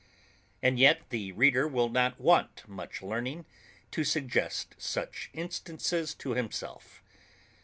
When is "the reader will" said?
1.11-1.87